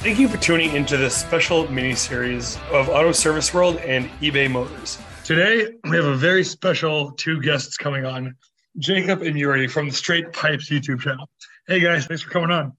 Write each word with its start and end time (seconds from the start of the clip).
Thank 0.00 0.18
you 0.18 0.28
for 0.28 0.38
tuning 0.38 0.74
into 0.74 0.96
this 0.96 1.14
special 1.14 1.70
mini 1.70 1.94
series 1.94 2.56
of 2.72 2.88
Auto 2.88 3.12
Service 3.12 3.52
World 3.52 3.76
and 3.80 4.08
eBay 4.22 4.50
Motors. 4.50 4.96
Today, 5.24 5.74
we 5.84 5.94
have 5.94 6.06
a 6.06 6.16
very 6.16 6.42
special 6.42 7.12
two 7.12 7.38
guests 7.42 7.76
coming 7.76 8.06
on 8.06 8.34
Jacob 8.78 9.20
and 9.20 9.38
Yuri 9.38 9.68
from 9.68 9.90
the 9.90 9.94
Straight 9.94 10.32
Pipes 10.32 10.70
YouTube 10.70 11.00
channel. 11.00 11.28
Hey 11.68 11.80
guys, 11.80 12.06
thanks 12.06 12.22
for 12.22 12.30
coming 12.30 12.50
on. 12.50 12.72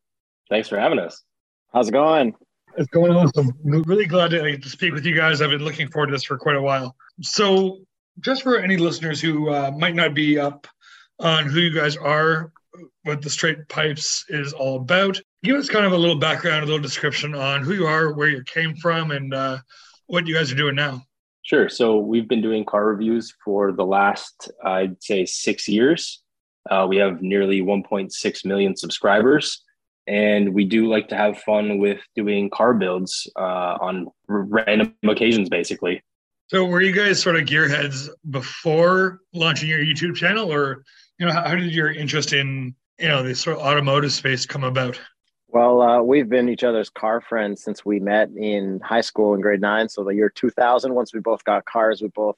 Thanks 0.49 0.68
for 0.68 0.80
having 0.80 0.98
us. 0.98 1.21
How's 1.71 1.89
it 1.89 1.91
going? 1.91 2.34
It's 2.76 2.89
going 2.89 3.12
awesome. 3.12 3.52
I'm 3.66 3.84
really 3.84 4.08
glad 4.08 4.31
to, 4.31 4.58
to 4.58 4.70
speak 4.70 4.91
with 4.91 5.05
you 5.05 5.16
guys. 5.16 5.44
I've 5.44 5.52
been 5.52 5.63
looking 5.63 5.90
forward 5.90 6.08
to 6.08 6.13
this 6.13 6.23
for 6.23 6.40
quite 6.40 6.55
a 6.55 6.62
while. 6.62 6.95
So, 7.22 7.81
just 8.20 8.41
for 8.41 8.58
any 8.58 8.77
listeners 8.77 9.22
who 9.22 9.52
uh, 9.52 9.70
might 9.77 9.94
not 9.94 10.16
be 10.16 10.40
up 10.40 10.66
on 11.20 11.45
who 11.45 11.59
you 11.59 11.80
guys 11.80 11.98
are, 11.98 12.52
what 13.03 13.22
the 13.22 13.30
Straight 13.30 13.70
Pipes 13.70 14.26
is 14.27 14.53
all 14.53 14.77
about, 14.77 15.22
give 15.44 15.55
us 15.55 15.70
kind 15.70 15.86
of 15.86 15.91
a 15.91 15.98
little 15.98 16.18
background, 16.18 16.63
a 16.63 16.66
little 16.66 16.81
description 16.81 17.36
on 17.36 17.63
who 17.63 17.73
you 17.73 17.86
are, 17.86 18.13
where 18.13 18.30
you 18.30 18.44
came 18.44 18.76
from, 18.76 19.12
and 19.12 19.34
uh, 19.34 19.58
what 20.08 20.27
you 20.27 20.34
guys 20.34 20.52
are 20.52 20.55
doing 20.55 20.76
now. 20.76 21.02
Sure. 21.44 21.70
So 21.70 21.98
we've 21.98 22.27
been 22.27 22.41
doing 22.41 22.66
car 22.66 22.86
reviews 22.86 23.34
for 23.44 23.72
the 23.72 23.85
last, 23.85 24.52
I'd 24.63 25.02
say, 25.02 25.26
six 25.26 25.68
years. 25.68 26.22
Uh, 26.70 26.85
we 26.88 26.98
have 26.98 27.22
nearly 27.22 27.62
1.6 27.62 28.46
million 28.46 28.76
subscribers, 28.76 29.63
and 30.05 30.54
we 30.54 30.66
do 30.66 30.88
like 30.88 31.08
to 31.08 31.16
have 31.16 31.40
fun 31.40 31.80
with 31.80 31.99
doing 32.16 32.49
car 32.52 32.73
builds 32.76 33.27
uh, 33.35 33.77
on 33.82 34.08
random 34.27 34.94
occasions, 35.08 35.49
basically. 35.49 36.04
So, 36.48 36.66
were 36.66 36.82
you 36.82 36.91
guys 36.91 37.21
sort 37.21 37.38
of 37.38 37.44
gearheads 37.44 38.10
before 38.30 39.21
launching 39.34 39.70
your 39.70 39.80
YouTube 39.80 40.16
channel, 40.16 40.54
or 40.54 40.84
you 41.18 41.26
know, 41.26 41.32
how, 41.32 41.48
how 41.48 41.55
did 41.55 41.73
your 41.73 41.91
interest 41.91 42.34
in 42.34 42.76
you 42.99 43.08
know 43.08 43.24
the 43.24 43.34
sort 43.34 43.58
of 43.58 43.63
automotive 43.63 44.12
space 44.12 44.46
come 44.46 44.63
about? 44.63 44.99
Well, 45.52 45.82
uh, 45.82 46.02
we've 46.02 46.30
been 46.30 46.48
each 46.48 46.63
other's 46.63 46.90
car 46.90 47.20
friends 47.20 47.62
since 47.62 47.85
we 47.85 47.99
met 47.99 48.30
in 48.38 48.80
high 48.80 49.02
school 49.02 49.34
in 49.34 49.41
grade 49.41 49.60
nine. 49.60 49.90
So 49.90 50.05
the 50.05 50.16
year 50.16 50.30
2000, 50.30 50.96
once 50.96 51.13
we 51.13 51.20
both 51.20 51.43
got 51.43 51.66
cars, 51.66 52.02
we 52.02 52.08
both 52.08 52.38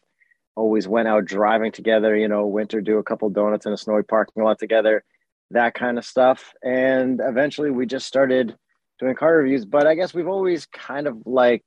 always 0.55 0.87
went 0.87 1.07
out 1.07 1.25
driving 1.25 1.71
together, 1.71 2.15
you 2.15 2.27
know, 2.27 2.47
winter, 2.47 2.81
do 2.81 2.97
a 2.97 3.03
couple 3.03 3.29
donuts 3.29 3.67
in 3.67 3.73
a 3.73 3.77
snowy 3.77 4.01
parking 4.01 4.43
lot 4.43 4.57
together, 4.57 5.03
that 5.51 5.75
kind 5.75 5.99
of 5.99 6.05
stuff. 6.05 6.55
And 6.63 7.21
eventually 7.23 7.69
we 7.69 7.85
just 7.85 8.07
started 8.07 8.57
doing 8.99 9.13
car 9.13 9.37
reviews. 9.37 9.63
But 9.63 9.85
I 9.85 9.93
guess 9.93 10.15
we've 10.15 10.27
always 10.27 10.65
kind 10.65 11.05
of 11.05 11.21
like 11.27 11.63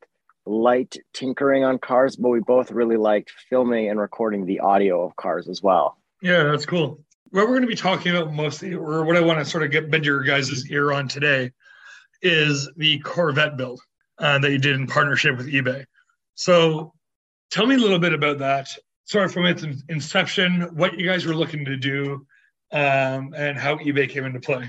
light 0.47 0.97
tinkering 1.15 1.63
on 1.63 1.79
cars, 1.79 2.17
but 2.17 2.31
we 2.31 2.41
both 2.41 2.73
really 2.73 2.97
liked 2.97 3.31
filming 3.49 3.89
and 3.89 4.01
recording 4.01 4.47
the 4.47 4.59
audio 4.59 5.05
of 5.05 5.15
cars 5.15 5.49
as 5.49 5.63
well. 5.63 5.97
Yeah, 6.21 6.43
that's 6.43 6.67
cool 6.67 7.06
what 7.31 7.43
we're 7.43 7.55
going 7.55 7.63
to 7.63 7.69
be 7.69 7.75
talking 7.75 8.15
about 8.15 8.33
mostly, 8.33 8.75
or 8.75 9.05
what 9.05 9.17
I 9.17 9.21
want 9.21 9.39
to 9.39 9.45
sort 9.45 9.65
of 9.65 9.71
get 9.71 9.91
bend 9.91 10.05
your 10.05 10.23
guys' 10.23 10.71
ear 10.71 10.93
on 10.93 11.09
today, 11.09 11.53
is 12.23 12.69
the 12.77 12.99
Corvette 13.01 13.57
build 13.57 13.81
uh, 14.19 14.39
that 14.39 14.51
you 14.51 14.59
did 14.59 14.77
in 14.77 14.87
partnership 14.87 15.37
with 15.37 15.47
eBay. 15.47 15.85
So, 16.35 16.93
tell 17.51 17.67
me 17.67 17.75
a 17.75 17.79
little 17.79 17.99
bit 17.99 18.13
about 18.13 18.39
that. 18.39 18.69
Sort 19.05 19.25
of 19.25 19.33
from 19.33 19.47
its 19.47 19.65
inception, 19.89 20.63
what 20.75 20.99
you 20.99 21.07
guys 21.07 21.27
were 21.27 21.35
looking 21.35 21.65
to 21.65 21.77
do, 21.77 22.27
um, 22.73 23.33
and 23.37 23.57
how 23.57 23.77
eBay 23.77 24.09
came 24.09 24.25
into 24.25 24.41
play. 24.41 24.69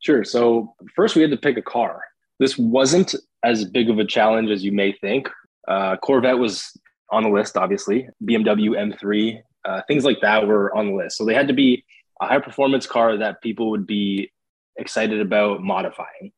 Sure. 0.00 0.24
So 0.24 0.74
first, 0.94 1.16
we 1.16 1.22
had 1.22 1.30
to 1.32 1.36
pick 1.36 1.56
a 1.56 1.62
car. 1.62 2.02
This 2.38 2.56
wasn't 2.56 3.14
as 3.44 3.64
big 3.64 3.90
of 3.90 3.98
a 3.98 4.04
challenge 4.04 4.50
as 4.50 4.62
you 4.62 4.72
may 4.72 4.92
think. 4.92 5.28
Uh, 5.66 5.96
Corvette 5.96 6.38
was 6.38 6.72
on 7.10 7.24
the 7.24 7.28
list, 7.28 7.56
obviously. 7.56 8.08
BMW 8.22 8.70
M3 8.70 9.40
uh, 9.68 9.82
things 9.86 10.04
like 10.04 10.20
that 10.22 10.46
were 10.46 10.74
on 10.74 10.86
the 10.88 10.92
list. 10.94 11.18
So 11.18 11.24
they 11.24 11.34
had 11.34 11.48
to 11.48 11.54
be 11.54 11.84
a 12.20 12.26
high 12.26 12.40
performance 12.40 12.86
car 12.86 13.16
that 13.18 13.42
people 13.42 13.70
would 13.70 13.86
be 13.86 14.32
excited 14.76 15.20
about 15.20 15.62
modifying. 15.62 16.32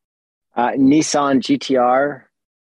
Uh, 0.55 0.71
Nissan 0.71 1.39
GTR 1.39 2.23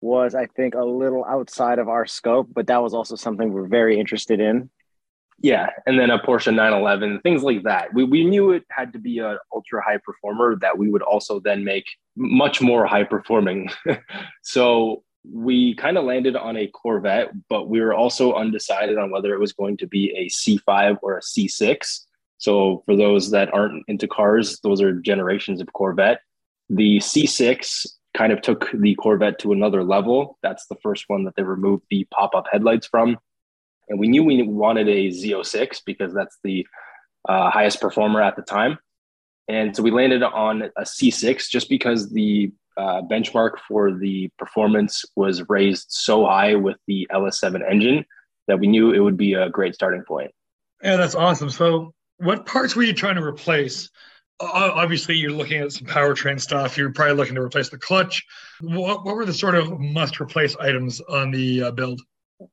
was, 0.03 0.35
I 0.35 0.47
think, 0.47 0.75
a 0.75 0.85
little 0.85 1.25
outside 1.25 1.79
of 1.79 1.89
our 1.89 2.07
scope, 2.07 2.49
but 2.53 2.67
that 2.67 2.83
was 2.83 2.93
also 2.93 3.17
something 3.17 3.53
we're 3.53 3.67
very 3.67 3.99
interested 3.99 4.41
in. 4.41 4.69
Yeah, 5.41 5.71
and 5.87 5.99
then 5.99 6.11
a 6.11 6.19
Porsche 6.19 6.55
911, 6.55 7.21
things 7.23 7.43
like 7.43 7.65
that. 7.65 7.93
We, 7.95 8.05
we 8.05 8.25
knew 8.25 8.53
it 8.53 8.65
had 8.71 8.93
to 8.93 8.99
be 8.99 9.19
an 9.19 9.39
ultra 9.53 9.83
high 9.83 9.99
performer 10.05 10.57
that 10.61 10.77
we 10.79 10.91
would 10.91 11.03
also 11.03 11.41
then 11.41 11.65
make 11.65 11.87
much 12.15 12.61
more 12.61 12.87
high 12.87 13.05
performing. 13.05 13.71
so 14.43 15.03
we 15.31 15.75
kind 15.77 15.97
of 15.97 16.05
landed 16.05 16.37
on 16.37 16.57
a 16.57 16.67
Corvette, 16.67 17.31
but 17.49 17.69
we 17.69 17.81
were 17.81 17.95
also 17.95 18.35
undecided 18.35 18.99
on 18.99 19.11
whether 19.11 19.33
it 19.33 19.41
was 19.41 19.53
going 19.53 19.77
to 19.79 19.87
be 19.87 20.13
a 20.17 20.29
C5 20.29 20.99
or 21.03 21.19
a 21.19 21.21
C6. 21.21 22.01
So, 22.39 22.83
for 22.87 22.97
those 22.97 23.31
that 23.31 23.53
aren't 23.55 23.85
into 23.87 24.09
cars, 24.09 24.59
those 24.61 24.81
are 24.81 24.93
generations 24.93 25.61
of 25.61 25.73
Corvette. 25.73 26.21
The 26.69 26.99
C6 26.99 27.87
kind 28.15 28.33
of 28.33 28.43
took 28.43 28.69
the 28.75 28.95
Corvette 28.97 29.39
to 29.41 29.53
another 29.53 29.85
level. 29.85 30.39
That's 30.43 30.67
the 30.67 30.77
first 30.83 31.05
one 31.07 31.25
that 31.25 31.37
they 31.37 31.43
removed 31.43 31.85
the 31.91 32.05
pop 32.11 32.35
up 32.35 32.47
headlights 32.51 32.87
from. 32.87 33.17
And 33.89 33.99
we 33.99 34.09
knew 34.09 34.25
we 34.25 34.43
wanted 34.43 34.89
a 34.89 35.09
Z06 35.09 35.83
because 35.87 36.13
that's 36.13 36.39
the 36.43 36.67
uh, 37.29 37.51
highest 37.51 37.81
performer 37.81 38.21
at 38.21 38.37
the 38.37 38.43
time. 38.43 38.79
And 39.49 39.75
so 39.75 39.83
we 39.83 39.91
landed 39.91 40.23
on 40.23 40.63
a 40.77 40.83
C6 40.83 41.49
just 41.49 41.69
because 41.69 42.11
the 42.11 42.53
uh, 42.77 43.03
benchmark 43.03 43.53
for 43.69 43.93
the 43.93 44.31
performance 44.39 45.05
was 45.17 45.49
raised 45.49 45.87
so 45.89 46.27
high 46.27 46.55
with 46.55 46.77
the 46.87 47.07
LS7 47.13 47.61
engine 47.69 48.05
that 48.49 48.59
we 48.59 48.67
knew 48.67 48.93
it 48.93 49.01
would 49.01 49.17
be 49.17 49.35
a 49.35 49.49
great 49.49 49.75
starting 49.75 50.03
point. 50.07 50.31
Yeah, 50.83 50.97
that's 50.97 51.15
awesome. 51.15 51.51
So, 51.51 51.93
what 52.19 52.47
parts 52.47 52.75
were 52.75 52.83
you 52.83 52.93
trying 52.93 53.17
to 53.17 53.23
replace? 53.23 53.91
Obviously, 54.41 55.17
you're 55.17 55.31
looking 55.31 55.61
at 55.61 55.73
some 55.73 55.87
powertrain 55.87 56.41
stuff. 56.41 56.77
You're 56.77 56.93
probably 56.93 57.15
looking 57.15 57.37
to 57.37 57.43
replace 57.43 57.69
the 57.69 57.79
clutch. 57.79 58.25
What, 58.61 59.05
what 59.05 59.15
were 59.15 59.25
the 59.25 59.33
sort 59.33 59.55
of 59.55 59.79
must 59.79 60.21
replace 60.21 60.57
items 60.57 61.01
on 61.03 61.31
the 61.31 61.65
uh, 61.65 61.71
build? 61.71 62.01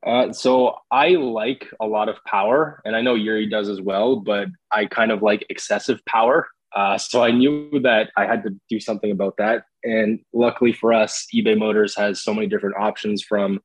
Uh, 0.05 0.31
so 0.31 0.75
I 0.91 1.09
like 1.09 1.67
a 1.79 1.87
lot 1.87 2.09
of 2.09 2.23
power, 2.25 2.81
and 2.85 2.95
I 2.95 3.01
know 3.01 3.15
Yuri 3.15 3.49
does 3.49 3.69
as 3.69 3.81
well, 3.81 4.17
but 4.17 4.47
I 4.71 4.85
kind 4.85 5.11
of 5.11 5.23
like 5.23 5.45
excessive 5.49 5.99
power. 6.05 6.47
Uh, 6.75 6.97
so 6.97 7.23
I 7.23 7.31
knew 7.31 7.79
that 7.81 8.11
I 8.15 8.25
had 8.25 8.43
to 8.43 8.51
do 8.69 8.79
something 8.79 9.11
about 9.11 9.35
that. 9.37 9.63
And 9.83 10.19
luckily 10.33 10.73
for 10.73 10.93
us, 10.93 11.27
eBay 11.33 11.57
Motors 11.57 11.95
has 11.95 12.21
so 12.21 12.33
many 12.33 12.47
different 12.47 12.75
options 12.77 13.23
from 13.23 13.59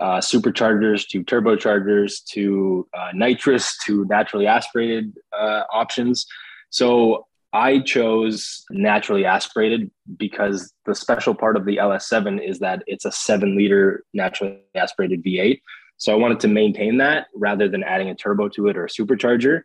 uh, 0.00 0.18
superchargers 0.18 1.06
to 1.08 1.22
turbochargers 1.22 2.24
to 2.32 2.88
uh, 2.96 3.10
nitrous 3.14 3.76
to 3.84 4.06
naturally 4.06 4.46
aspirated 4.46 5.12
uh, 5.38 5.64
options. 5.72 6.26
So 6.70 7.26
I 7.52 7.80
chose 7.80 8.64
naturally 8.70 9.24
aspirated 9.24 9.90
because 10.16 10.72
the 10.86 10.94
special 10.94 11.34
part 11.34 11.56
of 11.56 11.66
the 11.66 11.76
LS7 11.76 12.46
is 12.46 12.60
that 12.60 12.82
it's 12.86 13.04
a 13.04 13.12
seven 13.12 13.56
liter 13.56 14.04
naturally 14.14 14.60
aspirated 14.74 15.22
V8. 15.24 15.60
So 15.96 16.12
I 16.12 16.16
wanted 16.16 16.40
to 16.40 16.48
maintain 16.48 16.96
that 16.98 17.26
rather 17.34 17.68
than 17.68 17.82
adding 17.82 18.08
a 18.08 18.14
turbo 18.14 18.48
to 18.50 18.68
it 18.68 18.76
or 18.76 18.86
a 18.86 18.88
supercharger. 18.88 19.62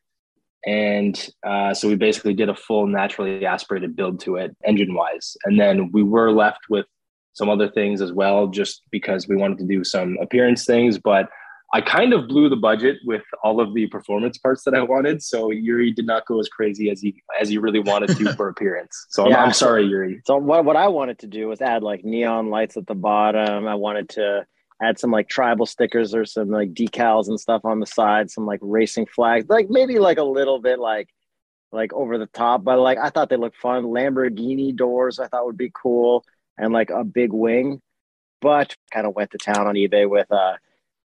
And 0.65 1.29
uh, 1.45 1.73
so 1.73 1.87
we 1.87 1.95
basically 1.95 2.33
did 2.33 2.49
a 2.49 2.55
full 2.55 2.87
naturally 2.87 3.45
aspirated 3.45 3.95
build 3.95 4.19
to 4.21 4.37
it, 4.37 4.55
engine 4.65 4.93
wise. 4.95 5.37
And 5.45 5.59
then 5.59 5.91
we 5.91 6.01
were 6.01 6.31
left 6.31 6.61
with 6.69 6.85
some 7.33 7.49
other 7.49 7.69
things 7.69 8.01
as 8.01 8.11
well, 8.11 8.47
just 8.47 8.81
because 8.91 9.27
we 9.27 9.35
wanted 9.35 9.59
to 9.59 9.65
do 9.65 9.83
some 9.83 10.17
appearance 10.21 10.65
things. 10.65 10.97
But 10.97 11.29
I 11.73 11.81
kind 11.81 12.13
of 12.13 12.27
blew 12.27 12.47
the 12.47 12.55
budget 12.55 12.97
with 13.05 13.23
all 13.43 13.59
of 13.59 13.73
the 13.73 13.87
performance 13.87 14.37
parts 14.37 14.63
that 14.63 14.73
I 14.73 14.81
wanted. 14.81 15.21
So 15.21 15.51
Yuri 15.51 15.91
did 15.91 16.05
not 16.05 16.25
go 16.25 16.39
as 16.39 16.47
crazy 16.47 16.89
as 16.89 17.01
he 17.01 17.21
as 17.39 17.49
he 17.49 17.57
really 17.57 17.79
wanted 17.79 18.15
to 18.17 18.33
for 18.37 18.47
appearance. 18.47 19.07
So 19.09 19.27
yeah, 19.27 19.39
I'm, 19.39 19.47
I'm 19.47 19.53
sorry, 19.53 19.85
Yuri. 19.85 20.21
So 20.25 20.37
what 20.37 20.65
what 20.65 20.77
I 20.77 20.87
wanted 20.87 21.19
to 21.19 21.27
do 21.27 21.47
was 21.47 21.61
add 21.61 21.83
like 21.83 22.05
neon 22.05 22.49
lights 22.49 22.77
at 22.77 22.87
the 22.87 22.95
bottom. 22.95 23.67
I 23.67 23.75
wanted 23.75 24.09
to 24.09 24.45
add 24.81 24.99
some 24.99 25.11
like 25.11 25.29
tribal 25.29 25.65
stickers 25.65 26.13
or 26.13 26.25
some 26.25 26.49
like 26.49 26.73
decals 26.73 27.27
and 27.27 27.39
stuff 27.39 27.63
on 27.63 27.79
the 27.79 27.85
side, 27.85 28.29
some 28.29 28.45
like 28.45 28.59
racing 28.61 29.05
flags, 29.05 29.47
like 29.49 29.69
maybe 29.69 29.99
like 29.99 30.17
a 30.17 30.23
little 30.23 30.59
bit 30.59 30.79
like 30.79 31.09
like 31.71 31.93
over 31.93 32.17
the 32.17 32.27
top, 32.27 32.63
but 32.63 32.79
like 32.79 32.97
I 32.97 33.09
thought 33.09 33.29
they 33.29 33.37
looked 33.37 33.57
fun. 33.57 33.83
Lamborghini 33.83 34.75
doors 34.75 35.19
I 35.19 35.27
thought 35.27 35.45
would 35.45 35.57
be 35.57 35.71
cool, 35.73 36.23
and 36.57 36.73
like 36.73 36.89
a 36.89 37.03
big 37.03 37.33
wing. 37.33 37.81
But 38.41 38.75
kind 38.91 39.07
of 39.07 39.15
went 39.15 39.31
to 39.31 39.37
town 39.37 39.67
on 39.67 39.75
eBay 39.75 40.09
with 40.09 40.31
uh 40.31 40.55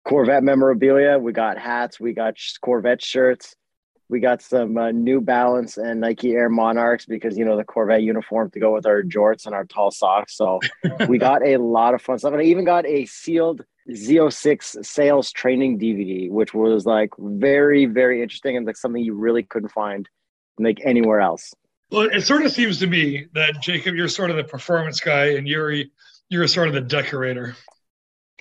Corvette 0.06 0.43
memorabilia. 0.43 1.19
We 1.19 1.32
got 1.32 1.58
hats, 1.58 1.99
we 1.99 2.12
got 2.12 2.37
Corvette 2.62 3.02
shirts, 3.02 3.56
we 4.08 4.20
got 4.20 4.42
some 4.42 4.76
uh, 4.76 4.90
New 4.90 5.20
Balance 5.20 5.76
and 5.76 6.00
Nike 6.00 6.32
Air 6.32 6.48
Monarchs 6.48 7.06
because 7.06 7.36
you 7.38 7.44
know 7.44 7.56
the 7.56 7.64
Corvette 7.64 8.02
uniform 8.02 8.50
to 8.50 8.60
go 8.60 8.72
with 8.72 8.86
our 8.86 9.02
jorts 9.02 9.46
and 9.46 9.54
our 9.54 9.64
tall 9.64 9.90
socks. 9.90 10.36
So 10.36 10.60
we 11.08 11.18
got 11.18 11.46
a 11.46 11.56
lot 11.56 11.94
of 11.94 12.02
fun 12.02 12.18
stuff, 12.18 12.32
and 12.32 12.42
I 12.42 12.44
even 12.44 12.64
got 12.64 12.86
a 12.86 13.06
sealed 13.06 13.64
Z06 13.90 14.84
sales 14.84 15.32
training 15.32 15.78
DVD, 15.78 16.30
which 16.30 16.54
was 16.54 16.86
like 16.86 17.10
very 17.18 17.86
very 17.86 18.22
interesting 18.22 18.56
and 18.56 18.66
like 18.66 18.76
something 18.76 19.02
you 19.02 19.14
really 19.14 19.42
couldn't 19.42 19.70
find 19.70 20.08
like 20.58 20.80
anywhere 20.84 21.20
else. 21.20 21.54
Well, 21.90 22.08
it 22.12 22.22
sort 22.22 22.44
of 22.44 22.52
seems 22.52 22.78
to 22.80 22.86
me 22.86 23.26
that 23.34 23.60
Jacob, 23.60 23.94
you're 23.94 24.08
sort 24.08 24.30
of 24.30 24.36
the 24.36 24.44
performance 24.44 25.00
guy, 25.00 25.34
and 25.34 25.46
Yuri, 25.46 25.90
you're 26.28 26.48
sort 26.48 26.68
of 26.68 26.74
the 26.74 26.80
decorator. 26.80 27.56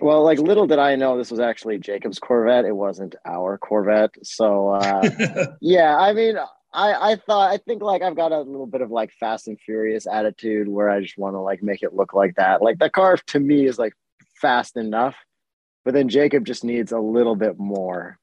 Well, 0.01 0.23
like 0.23 0.39
little 0.39 0.65
did 0.67 0.79
I 0.79 0.95
know 0.95 1.17
this 1.17 1.31
was 1.31 1.39
actually 1.39 1.77
Jacob's 1.77 2.19
Corvette. 2.19 2.65
It 2.65 2.75
wasn't 2.75 3.15
our 3.25 3.57
Corvette. 3.57 4.15
So 4.23 4.69
uh, 4.69 5.47
yeah, 5.61 5.95
I 5.95 6.13
mean, 6.13 6.37
I, 6.73 7.11
I 7.11 7.15
thought 7.15 7.51
I 7.51 7.57
think 7.57 7.83
like 7.83 8.01
I've 8.01 8.15
got 8.15 8.31
a 8.31 8.41
little 8.41 8.65
bit 8.65 8.81
of 8.81 8.89
like 8.89 9.11
Fast 9.19 9.47
and 9.47 9.59
Furious 9.59 10.07
attitude 10.07 10.67
where 10.67 10.89
I 10.89 11.01
just 11.01 11.17
want 11.17 11.35
to 11.35 11.39
like 11.39 11.61
make 11.61 11.83
it 11.83 11.93
look 11.93 12.13
like 12.13 12.35
that. 12.35 12.61
Like 12.61 12.79
the 12.79 12.89
car 12.89 13.17
to 13.27 13.39
me 13.39 13.65
is 13.65 13.77
like 13.77 13.93
fast 14.41 14.77
enough, 14.77 15.15
but 15.85 15.93
then 15.93 16.09
Jacob 16.09 16.45
just 16.45 16.63
needs 16.63 16.91
a 16.91 16.99
little 16.99 17.35
bit 17.35 17.59
more. 17.59 18.17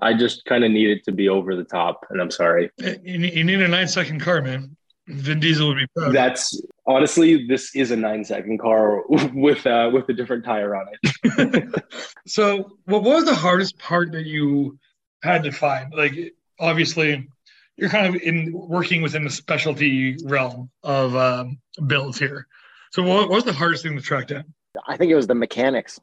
I 0.00 0.14
just 0.14 0.44
kind 0.46 0.64
of 0.64 0.72
need 0.72 0.90
it 0.90 1.04
to 1.04 1.12
be 1.12 1.28
over 1.28 1.54
the 1.54 1.64
top, 1.64 2.06
and 2.10 2.20
I'm 2.20 2.30
sorry. 2.30 2.70
You, 2.78 3.18
you 3.18 3.44
need 3.44 3.60
a 3.60 3.68
nine 3.68 3.86
second 3.86 4.20
car, 4.20 4.40
man. 4.40 4.76
Vin 5.06 5.40
Diesel 5.40 5.68
would 5.68 5.76
be 5.76 5.86
proud. 5.96 6.14
That's 6.14 6.60
honestly, 6.86 7.46
this 7.46 7.74
is 7.74 7.90
a 7.90 7.96
nine 7.96 8.24
second 8.24 8.58
car 8.58 9.02
with 9.08 9.66
uh, 9.66 9.90
with 9.92 10.08
a 10.08 10.12
different 10.12 10.44
tire 10.44 10.74
on 10.74 10.86
it. 11.02 11.82
so, 12.26 12.78
what 12.84 13.02
was 13.02 13.24
the 13.24 13.34
hardest 13.34 13.78
part 13.78 14.12
that 14.12 14.26
you 14.26 14.78
had 15.22 15.44
to 15.44 15.52
find? 15.52 15.92
Like, 15.94 16.34
obviously, 16.58 17.28
you're 17.76 17.90
kind 17.90 18.14
of 18.14 18.20
in 18.22 18.52
working 18.52 19.02
within 19.02 19.24
the 19.24 19.30
specialty 19.30 20.16
realm 20.24 20.70
of 20.82 21.16
um, 21.16 21.58
builds 21.86 22.18
here. 22.18 22.46
So, 22.92 23.02
what 23.02 23.28
was 23.28 23.44
the 23.44 23.52
hardest 23.52 23.82
thing 23.82 23.96
to 23.96 24.02
track 24.02 24.28
down? 24.28 24.44
I 24.86 24.96
think 24.96 25.12
it 25.12 25.16
was 25.16 25.26
the 25.26 25.34
mechanics. 25.34 26.00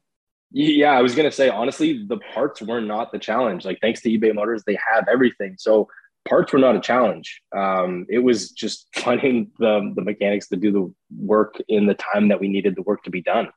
Yeah, 0.52 0.98
I 0.98 1.02
was 1.02 1.14
gonna 1.14 1.32
say 1.32 1.50
honestly, 1.50 2.06
the 2.08 2.18
parts 2.34 2.62
were 2.62 2.82
not 2.82 3.12
the 3.12 3.20
challenge. 3.20 3.66
Like, 3.66 3.80
thanks 3.82 4.02
to 4.02 4.10
eBay 4.10 4.34
Motors, 4.34 4.64
they 4.66 4.78
have 4.92 5.08
everything. 5.08 5.56
So 5.60 5.88
parts 6.30 6.54
were 6.54 6.60
not 6.60 6.76
a 6.76 6.80
challenge. 6.80 7.42
Um, 7.56 8.06
it 8.08 8.20
was 8.20 8.52
just 8.52 8.88
finding 8.96 9.52
the 9.60 9.92
the 9.96 10.02
mechanics 10.02 10.48
to 10.50 10.56
do 10.56 10.72
the 10.72 10.94
work 11.18 11.56
in 11.68 11.88
the 11.88 11.96
time 11.96 12.30
that 12.30 12.40
we 12.40 12.48
needed 12.48 12.76
the 12.76 12.84
work 12.84 13.04
to 13.04 13.10
be 13.10 13.22
done. 13.22 13.50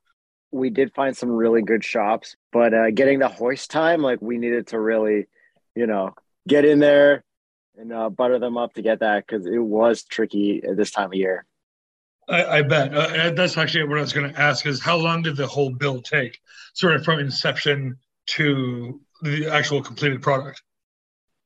We 0.51 0.71
did 0.71 0.93
find 0.95 1.17
some 1.17 1.31
really 1.31 1.63
good 1.63 1.85
shops, 1.85 2.37
but 2.53 2.75
uh, 2.75 2.91
getting 2.91 3.21
the 3.21 3.29
hoist 3.29 3.71
time, 3.71 4.03
like 4.03 4.21
we 4.21 4.37
needed 4.37 4.67
to 4.69 4.81
really, 4.81 5.27
you 5.75 5.87
know, 5.87 6.15
get 6.47 6.67
in 6.67 6.79
there 6.79 7.25
and 7.79 7.91
uh, 7.91 8.11
butter 8.11 8.39
them 8.39 8.59
up 8.59 8.75
to 8.75 8.83
get 8.83 9.01
that 9.01 9.27
because 9.27 9.47
it 9.47 9.59
was 9.59 10.05
tricky 10.05 10.63
at 10.63 10.77
this 10.77 10.91
time 10.91 11.07
of 11.07 11.15
year. 11.15 11.47
I, 12.29 12.45
I 12.45 12.63
bet 12.63 12.95
uh, 12.95 13.31
that's 13.31 13.57
actually 13.57 13.85
what 13.85 13.99
I 13.99 14.03
was 14.03 14.13
going 14.13 14.31
to 14.31 14.41
ask: 14.41 14.67
is 14.67 14.81
how 14.81 14.97
long 14.97 15.23
did 15.23 15.37
the 15.37 15.47
whole 15.47 15.71
build 15.71 16.05
take, 16.05 16.39
sort 16.75 16.95
of 16.95 17.05
from 17.05 17.19
inception 17.19 17.97
to 18.27 19.01
the 19.23 19.47
actual 19.47 19.83
completed 19.83 20.21
product? 20.23 20.63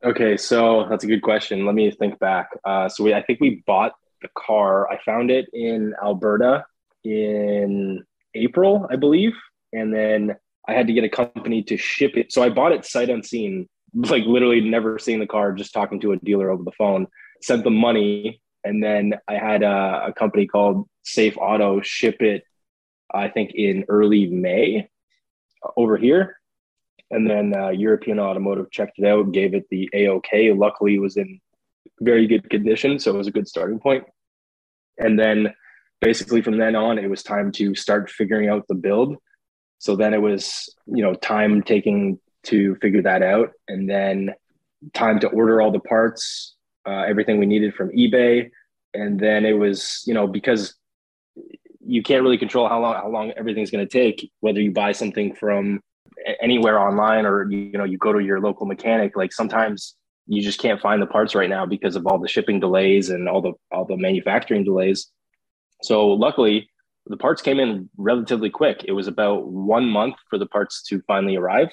Okay, 0.05 0.37
so 0.37 0.87
that's 0.89 1.05
a 1.05 1.07
good 1.07 1.23
question. 1.23 1.65
Let 1.65 1.75
me 1.75 1.91
think 1.91 2.19
back. 2.19 2.51
Uh, 2.65 2.89
so 2.89 3.03
we, 3.03 3.15
I 3.15 3.23
think 3.23 3.41
we 3.41 3.63
bought 3.67 3.93
the 4.21 4.29
car. 4.37 4.91
I 4.91 4.99
found 5.05 5.31
it 5.31 5.47
in 5.53 5.95
Alberta 6.03 6.65
in 7.03 8.05
April, 8.35 8.87
I 8.91 8.97
believe, 8.97 9.33
and 9.73 9.95
then 9.95 10.37
I 10.69 10.75
had 10.75 10.87
to 10.89 10.93
get 10.93 11.05
a 11.05 11.09
company 11.09 11.63
to 11.65 11.77
ship 11.77 12.17
it. 12.17 12.33
So 12.33 12.43
I 12.43 12.51
bought 12.51 12.73
it 12.73 12.85
sight 12.85 13.09
unseen, 13.09 13.69
like 13.95 14.25
literally 14.25 14.61
never 14.61 14.99
seeing 14.99 15.19
the 15.19 15.27
car, 15.27 15.53
just 15.53 15.73
talking 15.73 16.01
to 16.01 16.13
a 16.13 16.19
dealer 16.19 16.51
over 16.51 16.63
the 16.63 16.73
phone. 16.73 17.07
Sent 17.43 17.65
the 17.65 17.71
money, 17.71 18.41
and 18.65 18.83
then 18.83 19.15
I 19.29 19.35
had 19.35 19.63
a, 19.63 20.07
a 20.09 20.13
company 20.13 20.47
called 20.47 20.89
Safe 21.05 21.37
Auto 21.39 21.81
ship 21.81 22.21
it. 22.21 22.45
I 23.15 23.29
think 23.29 23.53
in 23.55 23.85
early 23.89 24.27
May 24.27 24.89
over 25.77 25.97
here 25.97 26.36
and 27.11 27.29
then 27.29 27.55
uh, 27.55 27.69
European 27.69 28.19
Automotive 28.19 28.71
checked 28.71 28.99
it 28.99 29.07
out, 29.07 29.33
gave 29.33 29.55
it 29.55 29.67
the 29.71 29.89
AOK. 29.95 30.59
Luckily, 30.59 30.97
it 30.97 31.01
was 31.01 31.17
in 31.17 31.41
very 32.01 32.27
good 32.27 32.49
condition, 32.51 32.99
so 32.99 33.15
it 33.15 33.19
was 33.19 33.27
a 33.27 33.33
good 33.33 33.49
starting 33.49 33.79
point. 33.79 34.05
And 34.99 35.19
then 35.19 35.55
basically 36.01 36.43
from 36.43 36.59
then 36.59 36.75
on, 36.75 36.99
it 36.99 37.09
was 37.09 37.23
time 37.23 37.53
to 37.53 37.75
start 37.75 38.11
figuring 38.11 38.49
out 38.49 38.67
the 38.69 38.75
build. 38.75 39.17
So 39.79 39.95
then 39.95 40.15
it 40.15 40.23
was, 40.23 40.75
you 40.87 41.03
know, 41.03 41.15
time 41.15 41.63
taking 41.63 42.19
to 42.45 42.77
figure 42.77 43.03
that 43.03 43.23
out, 43.23 43.51
and 43.69 43.89
then 43.89 44.35
time 44.95 45.21
to 45.21 45.29
order 45.29 45.61
all 45.61 45.71
the 45.71 45.81
parts, 45.81 46.55
uh, 46.87 47.03
everything 47.03 47.39
we 47.39 47.47
needed 47.47 47.75
from 47.75 47.91
eBay, 47.91 48.51
and 48.95 49.19
then 49.19 49.45
it 49.45 49.53
was, 49.53 50.03
you 50.07 50.15
know, 50.15 50.27
because 50.27 50.75
you 51.85 52.03
can't 52.03 52.23
really 52.23 52.39
control 52.39 52.69
how 52.69 52.81
long 52.81 52.95
how 52.95 53.09
long 53.09 53.33
everything's 53.33 53.71
going 53.71 53.87
to 53.87 53.91
take, 53.93 54.31
whether 54.41 54.61
you 54.61 54.73
buy 54.73 54.93
something 54.93 55.35
from 55.35 55.81
anywhere 56.41 56.79
online 56.79 57.27
or 57.27 57.51
you 57.51 57.77
know 57.79 57.85
you 57.85 57.99
go 57.99 58.13
to 58.13 58.21
your 58.21 58.41
local 58.41 58.67
mechanic 58.67 59.17
like 59.17 59.33
sometimes 59.33 59.97
you 60.27 60.43
just 60.43 60.61
can't 60.61 60.81
find 60.81 61.01
the 61.01 61.07
parts 61.07 61.35
right 61.35 61.49
now 61.49 61.65
because 61.65 61.95
of 61.95 62.07
all 62.07 62.19
the 62.19 62.29
shipping 62.29 62.59
delays 62.59 63.11
and 63.11 63.29
all 63.29 63.41
the 63.41 63.53
all 63.71 63.85
the 63.85 63.97
manufacturing 63.97 64.65
delays. 64.65 65.11
So 65.83 66.09
luckily 66.09 66.69
the 67.07 67.17
parts 67.17 67.43
came 67.43 67.61
in 67.61 67.89
relatively 67.97 68.51
quick. 68.51 68.85
It 68.89 68.93
was 68.93 69.07
about 69.07 69.47
one 69.47 69.87
month 69.87 70.17
for 70.29 70.39
the 70.39 70.47
parts 70.47 70.83
to 70.89 71.01
finally 71.07 71.37
arrive. 71.37 71.69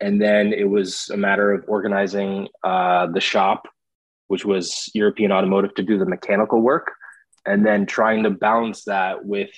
And 0.00 0.20
then 0.20 0.52
it 0.52 0.68
was 0.68 1.08
a 1.10 1.16
matter 1.16 1.52
of 1.52 1.64
organizing 1.68 2.48
uh, 2.62 3.06
the 3.06 3.20
shop 3.20 3.68
which 4.28 4.44
was 4.44 4.90
european 4.94 5.30
automotive 5.30 5.74
to 5.74 5.82
do 5.82 5.98
the 5.98 6.06
mechanical 6.06 6.62
work 6.62 6.90
and 7.46 7.64
then 7.64 7.86
trying 7.86 8.22
to 8.22 8.30
balance 8.30 8.84
that 8.84 9.24
with 9.24 9.50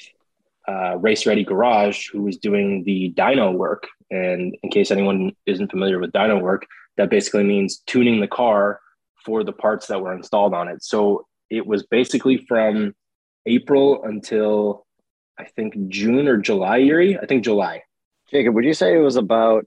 uh, 0.69 0.97
Race 0.99 1.27
Ready 1.27 1.45
Garage, 1.45 2.11
who 2.11 2.23
was 2.23 2.37
doing 2.37 2.83
the 2.85 3.13
dyno 3.17 3.55
work. 3.55 3.87
And 4.11 4.57
in 4.63 4.71
case 4.71 4.91
anyone 4.91 5.33
isn't 5.47 5.71
familiar 5.71 5.99
with 5.99 6.13
dyno 6.13 6.41
work, 6.41 6.67
that 6.97 7.11
basically 7.11 7.45
means 7.45 7.83
tuning 7.87 8.21
the 8.21 8.29
car 8.29 8.81
for 9.25 9.43
the 9.43 9.53
parts 9.53 9.87
that 9.89 10.01
were 10.01 10.15
installed 10.15 10.55
on 10.55 10.69
it. 10.69 10.83
So 10.85 11.27
it 11.51 11.67
was 11.67 11.85
basically 11.85 12.45
from 12.49 12.95
April 13.47 14.05
until 14.05 14.87
I 15.39 15.45
think 15.45 15.89
June 15.89 16.29
or 16.29 16.37
July, 16.37 16.79
Yuri. 16.79 17.19
I 17.19 17.27
think 17.27 17.45
July. 17.45 17.83
Jacob, 18.31 18.55
would 18.55 18.65
you 18.65 18.75
say 18.75 18.95
it 18.95 19.01
was 19.01 19.17
about 19.17 19.67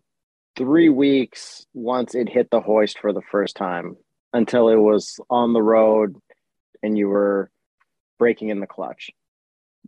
three 0.56 0.90
weeks 0.90 1.66
once 1.74 2.16
it 2.16 2.28
hit 2.28 2.50
the 2.52 2.60
hoist 2.60 3.00
for 3.00 3.14
the 3.14 3.22
first 3.22 3.56
time 3.56 3.96
until 4.34 4.70
it 4.70 4.76
was 4.76 5.20
on 5.30 5.54
the 5.54 5.62
road 5.62 6.16
and 6.84 6.98
you 6.98 7.08
were 7.08 7.50
breaking 8.18 8.50
in 8.50 8.60
the 8.60 8.68
clutch? 8.68 9.12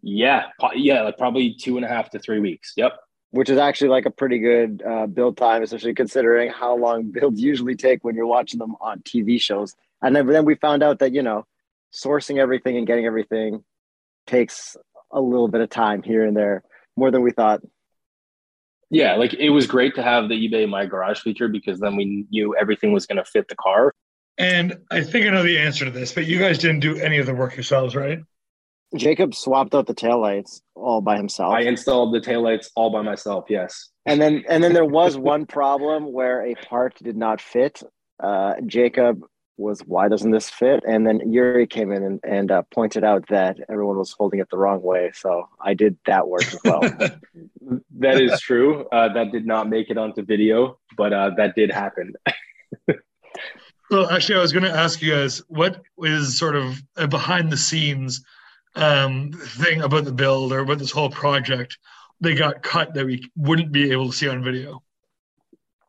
Yeah, 0.02 0.46
yeah, 0.76 1.02
like 1.02 1.18
probably 1.18 1.56
two 1.56 1.76
and 1.78 1.86
a 1.86 1.90
half 1.90 2.10
to 2.12 2.20
three 2.20 2.40
weeks. 2.40 2.74
Yep. 2.78 2.94
Which 3.32 3.50
is 3.50 3.58
actually 3.58 3.90
like 3.90 4.06
a 4.06 4.12
pretty 4.12 4.40
good 4.40 4.84
uh, 4.86 5.08
build 5.08 5.38
time, 5.38 5.64
especially 5.64 5.94
considering 5.94 6.52
how 6.52 6.78
long 6.78 7.12
builds 7.12 7.42
usually 7.42 7.76
take 7.76 8.04
when 8.04 8.16
you're 8.16 8.28
watching 8.28 8.60
them 8.60 8.76
on 8.82 9.00
TV 9.00 9.40
shows. 9.42 9.74
And 10.02 10.16
then, 10.16 10.28
then 10.28 10.46
we 10.46 10.56
found 10.56 10.84
out 10.84 11.00
that 11.00 11.14
you 11.14 11.24
know, 11.24 11.46
sourcing 11.94 12.38
everything 12.38 12.78
and 12.78 12.86
getting 12.86 13.06
everything 13.06 13.64
takes 14.28 14.76
a 15.12 15.22
little 15.22 15.48
bit 15.48 15.62
of 15.62 15.70
time 15.70 16.04
here 16.04 16.26
and 16.26 16.36
there, 16.36 16.64
more 16.96 17.12
than 17.12 17.22
we 17.22 17.32
thought. 17.32 17.62
Yeah, 18.90 19.16
like 19.16 19.34
it 19.34 19.50
was 19.50 19.68
great 19.68 19.96
to 19.96 20.04
have 20.04 20.28
the 20.28 20.36
eBay 20.36 20.68
My 20.68 20.86
Garage 20.86 21.22
feature 21.22 21.48
because 21.48 21.80
then 21.80 21.96
we 21.96 22.26
knew 22.30 22.56
everything 22.60 22.92
was 22.92 23.06
going 23.06 23.18
to 23.18 23.26
fit 23.26 23.48
the 23.48 23.56
car. 23.56 23.94
And 24.38 24.80
I 24.90 25.02
think 25.02 25.26
I 25.26 25.30
know 25.30 25.44
the 25.44 25.60
answer 25.60 25.86
to 25.86 25.92
this, 25.92 26.12
but 26.14 26.26
you 26.26 26.40
guys 26.40 26.58
didn't 26.58 26.80
do 26.82 26.98
any 26.98 27.18
of 27.18 27.26
the 27.26 27.34
work 27.34 27.56
yourselves, 27.56 27.96
right? 27.96 28.20
Jacob 28.96 29.34
swapped 29.34 29.74
out 29.74 29.88
the 29.88 29.94
taillights 29.94 30.62
all 30.76 31.02
by 31.02 31.16
himself. 31.16 31.54
I 31.54 31.62
installed 31.62 32.14
the 32.14 32.20
taillights 32.20 32.70
all 32.76 32.92
by 32.92 33.02
myself. 33.02 33.46
Yes. 33.50 33.90
And 34.06 34.22
then 34.22 34.44
and 34.50 34.64
then 34.64 34.74
there 34.74 34.86
was 34.86 35.18
one 35.18 35.46
problem 35.46 36.12
where 36.12 36.46
a 36.46 36.56
part 36.56 36.96
did 37.02 37.16
not 37.16 37.40
fit. 37.40 37.82
Uh, 38.22 38.56
Jacob 38.66 39.24
was 39.58 39.82
why 39.82 40.10
doesn't 40.10 40.32
this 40.32 40.50
fit? 40.50 40.84
And 40.88 41.06
then 41.06 41.32
Yuri 41.32 41.68
came 41.68 41.92
in 41.92 42.04
and, 42.04 42.20
and 42.24 42.52
uh, 42.52 42.64
pointed 42.74 43.04
out 43.04 43.28
that 43.30 43.58
everyone 43.70 43.98
was 43.98 44.12
holding 44.12 44.40
it 44.40 44.50
the 44.50 44.58
wrong 44.58 44.82
way. 44.82 45.12
So 45.14 45.48
I 45.60 45.74
did 45.74 45.98
that 46.06 46.28
work 46.28 46.44
as 46.44 46.60
well. 46.66 46.82
that 48.00 48.22
is 48.22 48.42
true. 48.42 48.88
Uh, 48.92 49.14
that 49.14 49.32
did 49.32 49.46
not 49.46 49.70
make 49.70 49.90
it 49.90 49.98
onto 49.98 50.24
video, 50.24 50.80
but 50.98 51.14
uh, 51.14 51.32
that 51.38 51.56
did 51.56 51.72
happen. 51.72 52.14
well, 53.92 54.10
actually, 54.10 54.36
I 54.36 54.42
was 54.42 54.52
going 54.52 54.64
to 54.64 54.76
ask 54.76 55.02
you 55.02 55.14
guys 55.14 55.42
what 55.48 55.82
is 56.00 56.38
sort 56.38 56.56
of 56.56 56.82
behind 57.10 57.52
the 57.52 57.58
scenes 57.58 58.24
um, 58.76 59.32
thing 59.34 59.82
about 59.82 60.06
the 60.06 60.12
build 60.12 60.54
or 60.54 60.60
about 60.60 60.80
this 60.80 60.92
whole 60.92 61.10
project 61.10 61.78
they 62.22 62.36
got 62.36 62.62
cut 62.62 62.94
that 62.94 63.06
we 63.06 63.30
wouldn't 63.36 63.72
be 63.72 63.92
able 63.92 64.08
to 64.08 64.16
see 64.16 64.30
on 64.30 64.44
video? 64.44 64.84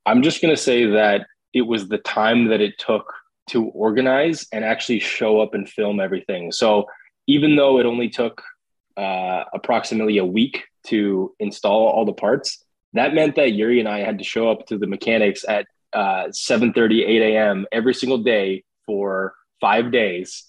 I'm 0.07 0.23
just 0.23 0.41
going 0.41 0.55
to 0.55 0.61
say 0.61 0.87
that 0.87 1.27
it 1.53 1.63
was 1.63 1.89
the 1.89 1.99
time 1.99 2.49
that 2.49 2.61
it 2.61 2.79
took 2.79 3.13
to 3.51 3.67
organize 3.67 4.47
and 4.53 4.65
actually 4.65 4.99
show 4.99 5.41
up 5.41 5.55
and 5.55 5.69
film 5.69 6.01
everything. 6.01 6.51
So 6.51 6.87
even 7.27 7.57
though 7.57 7.79
it 7.79 7.87
only 7.87 8.09
took 8.09 8.43
uh, 8.97 9.45
approximately 9.53 10.19
a 10.19 10.25
week 10.25 10.65
to 10.87 11.35
install 11.39 11.89
all 11.89 12.05
the 12.05 12.13
parts, 12.13 12.65
that 12.95 13.15
meant 13.15 13.37
that 13.37 13.53
Yuri 13.53 13.79
and 13.79 13.89
I 13.89 14.01
had 14.01 14.19
to 14.19 14.25
show 14.25 14.51
up 14.51 14.67
to 14.67 14.79
the 14.79 14.87
mechanics 14.87 15.45
at 15.47 15.67
uh, 15.93 16.29
7:30, 16.29 17.07
8 17.07 17.35
a.m. 17.35 17.67
every 17.71 17.95
single 17.95 18.19
day 18.19 18.65
for 18.87 19.35
five 19.61 19.93
days 19.93 20.45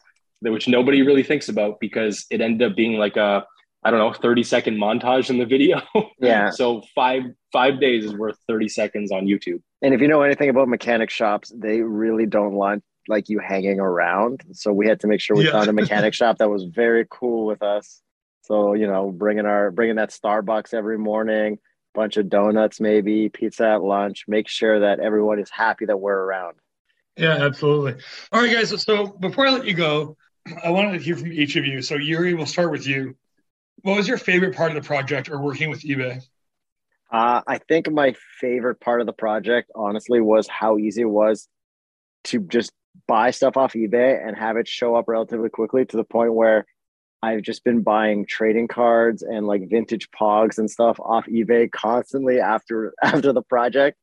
which 0.51 0.67
nobody 0.67 1.01
really 1.01 1.23
thinks 1.23 1.49
about 1.49 1.79
because 1.79 2.25
it 2.29 2.41
ended 2.41 2.69
up 2.69 2.75
being 2.75 2.97
like 2.97 3.17
a 3.17 3.45
I 3.85 3.91
don't 3.91 3.99
know, 3.99 4.13
30 4.13 4.43
second 4.43 4.77
montage 4.77 5.29
in 5.29 5.37
the 5.37 5.45
video. 5.45 5.81
Yeah. 6.19 6.51
so 6.51 6.81
five 6.95 7.23
five 7.51 7.81
days 7.81 8.05
is 8.05 8.15
worth 8.15 8.37
30 8.47 8.69
seconds 8.69 9.11
on 9.11 9.25
YouTube. 9.25 9.61
And 9.81 9.93
if 9.93 9.99
you 9.99 10.07
know 10.07 10.21
anything 10.21 10.49
about 10.49 10.69
mechanic 10.69 11.09
shops, 11.09 11.51
they 11.53 11.81
really 11.81 12.25
don't 12.25 12.53
want 12.53 12.81
like 13.09 13.27
you 13.27 13.39
hanging 13.39 13.81
around. 13.81 14.41
So 14.53 14.71
we 14.71 14.87
had 14.87 15.01
to 15.01 15.07
make 15.07 15.19
sure 15.19 15.35
we 15.35 15.45
yeah. 15.45 15.51
found 15.51 15.67
a 15.67 15.73
mechanic 15.81 16.13
shop 16.13 16.37
that 16.37 16.49
was 16.49 16.63
very 16.63 17.05
cool 17.09 17.45
with 17.45 17.61
us. 17.61 18.01
So, 18.43 18.73
you 18.73 18.87
know, 18.87 19.11
bringing 19.11 19.45
our 19.45 19.69
bringing 19.71 19.97
that 19.97 20.11
Starbucks 20.11 20.73
every 20.73 20.97
morning, 20.97 21.59
bunch 21.93 22.15
of 22.15 22.29
donuts 22.29 22.79
maybe, 22.79 23.27
pizza 23.27 23.67
at 23.67 23.83
lunch, 23.83 24.25
make 24.27 24.47
sure 24.47 24.79
that 24.81 24.99
everyone 24.99 25.39
is 25.39 25.49
happy 25.49 25.85
that 25.85 25.97
we're 25.97 26.17
around. 26.17 26.55
Yeah, 27.17 27.45
absolutely. 27.45 28.01
All 28.31 28.41
right, 28.41 28.51
guys. 28.51 28.81
So 28.81 29.07
before 29.07 29.45
I 29.45 29.51
let 29.51 29.65
you 29.65 29.73
go, 29.73 30.17
I 30.63 30.71
wanted 30.71 30.93
to 30.93 30.99
hear 30.99 31.15
from 31.15 31.31
each 31.31 31.55
of 31.55 31.65
you. 31.65 31.81
So 31.81 31.95
Yuri, 31.95 32.33
we'll 32.33 32.45
start 32.45 32.71
with 32.71 32.85
you. 32.85 33.15
What 33.81 33.97
was 33.97 34.07
your 34.07 34.17
favorite 34.17 34.55
part 34.55 34.71
of 34.71 34.81
the 34.81 34.85
project 34.85 35.29
or 35.29 35.39
working 35.39 35.69
with 35.69 35.81
eBay? 35.81 36.21
Uh, 37.11 37.41
I 37.45 37.59
think 37.59 37.91
my 37.91 38.15
favorite 38.39 38.79
part 38.79 38.99
of 38.99 39.07
the 39.07 39.13
project, 39.13 39.71
honestly, 39.75 40.19
was 40.19 40.47
how 40.47 40.77
easy 40.77 41.01
it 41.01 41.05
was 41.05 41.47
to 42.25 42.39
just 42.39 42.71
buy 43.07 43.31
stuff 43.31 43.57
off 43.57 43.73
eBay 43.73 44.25
and 44.25 44.37
have 44.37 44.57
it 44.57 44.67
show 44.67 44.95
up 44.95 45.05
relatively 45.07 45.49
quickly 45.49 45.85
to 45.85 45.97
the 45.97 46.03
point 46.03 46.33
where 46.33 46.65
I've 47.21 47.41
just 47.41 47.63
been 47.63 47.81
buying 47.81 48.25
trading 48.25 48.67
cards 48.67 49.21
and 49.21 49.47
like 49.47 49.69
vintage 49.69 50.09
pogs 50.11 50.57
and 50.57 50.69
stuff 50.69 50.99
off 50.99 51.25
eBay 51.27 51.71
constantly 51.71 52.39
after 52.39 52.93
after 53.01 53.31
the 53.31 53.41
project. 53.41 53.97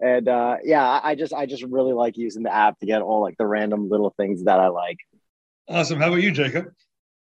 And 0.00 0.28
uh, 0.28 0.56
yeah, 0.62 1.00
I 1.02 1.14
just 1.14 1.32
I 1.32 1.46
just 1.46 1.62
really 1.62 1.92
like 1.92 2.16
using 2.16 2.42
the 2.42 2.54
app 2.54 2.78
to 2.80 2.86
get 2.86 3.02
all 3.02 3.22
like 3.22 3.36
the 3.38 3.46
random 3.46 3.88
little 3.88 4.14
things 4.16 4.44
that 4.44 4.60
I 4.60 4.68
like. 4.68 4.98
Awesome. 5.68 6.00
How 6.00 6.08
about 6.08 6.22
you, 6.22 6.30
Jacob? 6.30 6.72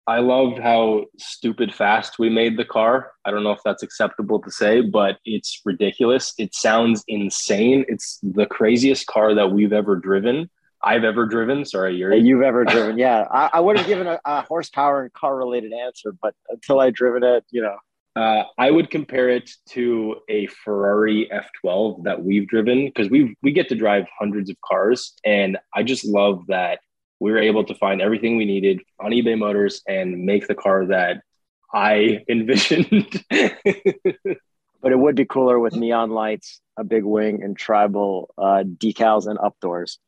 I 0.08 0.20
loved 0.20 0.60
how 0.60 1.06
stupid 1.18 1.74
fast 1.74 2.18
we 2.18 2.30
made 2.30 2.58
the 2.58 2.66
car. 2.66 3.12
I 3.26 3.32
don't 3.32 3.44
know 3.44 3.52
if 3.52 3.60
that's 3.64 3.84
acceptable 3.84 4.42
to 4.42 4.50
say, 4.50 4.82
but 4.82 5.18
it's 5.24 5.62
ridiculous. 5.66 6.34
It 6.40 6.56
sounds 6.56 7.04
insane. 7.08 7.86
It's 7.88 8.18
the 8.24 8.46
craziest 8.46 9.08
car 9.08 9.36
that 9.36 9.52
we've 9.52 9.74
ever 9.74 9.98
driven. 9.98 10.50
I've 10.82 11.04
ever 11.04 11.26
driven. 11.26 11.66
Sorry, 11.66 11.96
Yuri. 11.98 12.22
You've 12.22 12.42
ever 12.42 12.64
driven. 12.66 12.98
Yeah. 12.98 13.26
I, 13.30 13.50
I 13.54 13.60
would 13.60 13.78
have 13.78 13.86
given 13.86 14.08
a, 14.08 14.20
a, 14.26 14.42
horsepower 14.44 15.04
and 15.04 15.14
car 15.14 15.36
related 15.36 15.74
answer, 15.74 16.16
but 16.20 16.34
until 16.48 16.80
I 16.80 16.90
driven 16.90 17.24
it, 17.24 17.44
you 17.52 17.62
know. 17.62 17.78
Uh, 18.16 18.46
I 18.58 18.72
would 18.72 18.90
compare 18.90 19.30
it 19.30 19.52
to 19.70 20.16
a 20.30 20.48
Ferrari 20.48 21.30
F12 21.32 22.06
that 22.06 22.24
we've 22.24 22.48
driven 22.48 22.86
because 22.86 23.10
we 23.10 23.36
we 23.44 23.52
get 23.52 23.70
to 23.70 23.76
drive 23.76 24.08
hundreds 24.18 24.50
of 24.50 24.58
cars, 24.66 25.14
and 25.24 25.58
I 25.76 25.84
just 25.84 26.04
love 26.04 26.46
that 26.48 26.80
we 27.20 27.32
were 27.32 27.40
able 27.40 27.64
to 27.66 27.76
find 27.76 28.02
everything 28.02 28.38
we 28.38 28.46
needed 28.46 28.82
on 29.00 29.12
eBay 29.12 29.38
Motors 29.38 29.82
and 29.88 30.26
make 30.26 30.48
the 30.48 30.56
car 30.56 30.86
that 30.88 31.22
I 31.74 32.24
envisioned. 32.30 33.24
but 33.30 34.92
it 34.92 35.00
would 35.00 35.16
be 35.16 35.26
cooler 35.26 35.60
with 35.60 35.76
neon 35.76 36.12
lights, 36.12 36.62
a 36.78 36.84
big 36.84 37.04
wing, 37.04 37.44
and 37.44 37.58
tribal 37.58 38.34
uh, 38.38 38.64
decals 38.78 39.28
and 39.28 39.38
up 39.40 39.56
doors. 39.60 40.00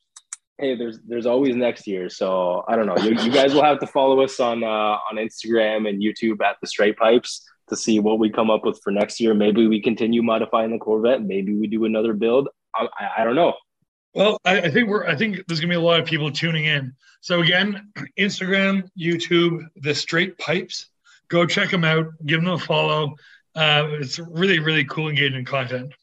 Hey, 0.57 0.75
there's 0.75 0.99
there's 1.07 1.25
always 1.25 1.55
next 1.55 1.87
year, 1.87 2.07
so 2.07 2.63
I 2.67 2.75
don't 2.75 2.85
know. 2.85 2.97
You, 2.97 3.15
you 3.23 3.31
guys 3.31 3.53
will 3.53 3.63
have 3.63 3.79
to 3.79 3.87
follow 3.87 4.21
us 4.21 4.39
on 4.39 4.63
uh, 4.63 4.67
on 4.67 5.15
Instagram 5.15 5.89
and 5.89 6.01
YouTube 6.01 6.41
at 6.43 6.57
the 6.61 6.67
Straight 6.67 6.97
Pipes 6.97 7.43
to 7.69 7.75
see 7.75 7.99
what 7.99 8.19
we 8.19 8.29
come 8.29 8.51
up 8.51 8.63
with 8.63 8.79
for 8.83 8.91
next 8.91 9.19
year. 9.19 9.33
Maybe 9.33 9.65
we 9.65 9.81
continue 9.81 10.21
modifying 10.21 10.71
the 10.71 10.77
Corvette. 10.77 11.23
Maybe 11.23 11.55
we 11.55 11.67
do 11.67 11.85
another 11.85 12.13
build. 12.13 12.49
I, 12.75 12.87
I 13.19 13.23
don't 13.23 13.35
know. 13.35 13.55
Well, 14.13 14.37
I, 14.43 14.61
I, 14.61 14.71
think 14.71 14.89
we're. 14.89 15.07
I 15.07 15.15
think 15.15 15.45
there's 15.47 15.59
gonna 15.59 15.71
be 15.71 15.75
a 15.75 15.81
lot 15.81 15.99
of 15.99 16.05
people 16.05 16.31
tuning 16.31 16.65
in. 16.65 16.93
So 17.21 17.41
again, 17.41 17.91
Instagram, 18.19 18.89
YouTube, 18.99 19.63
the 19.77 19.95
Straight 19.95 20.37
Pipes. 20.37 20.87
Go 21.29 21.45
check 21.45 21.69
them 21.69 21.85
out. 21.85 22.07
Give 22.25 22.41
them 22.41 22.51
a 22.51 22.59
follow. 22.59 23.15
Uh, 23.55 23.87
it's 23.91 24.19
really, 24.19 24.59
really 24.59 24.83
cool, 24.85 25.09
engaging 25.09 25.45
content. 25.45 25.93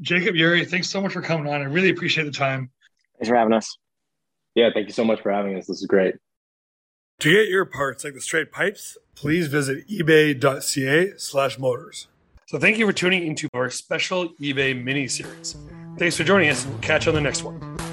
Jacob 0.00 0.34
Yuri, 0.34 0.64
thanks 0.64 0.88
so 0.88 1.00
much 1.00 1.12
for 1.12 1.20
coming 1.20 1.52
on. 1.52 1.60
I 1.60 1.64
really 1.64 1.90
appreciate 1.90 2.24
the 2.24 2.30
time. 2.30 2.70
Thanks 3.18 3.28
for 3.28 3.36
having 3.36 3.52
us. 3.52 3.76
Yeah, 4.54 4.70
thank 4.72 4.86
you 4.86 4.92
so 4.92 5.04
much 5.04 5.20
for 5.20 5.32
having 5.32 5.56
us. 5.56 5.66
This 5.66 5.80
is 5.80 5.86
great. 5.86 6.14
To 7.20 7.32
get 7.32 7.48
your 7.48 7.64
parts 7.64 8.04
like 8.04 8.14
the 8.14 8.20
Straight 8.20 8.52
Pipes, 8.52 8.96
please 9.14 9.48
visit 9.48 9.88
ebay.ca/motors. 9.88 12.08
So 12.46 12.58
thank 12.58 12.78
you 12.78 12.86
for 12.86 12.92
tuning 12.92 13.26
into 13.26 13.48
our 13.52 13.70
special 13.70 14.30
eBay 14.40 14.82
mini 14.82 15.08
series. 15.08 15.56
Thanks 15.98 16.16
for 16.16 16.22
joining 16.22 16.48
us. 16.48 16.64
Catch 16.80 17.06
you 17.06 17.10
on 17.10 17.16
the 17.16 17.20
next 17.20 17.42
one. 17.42 17.87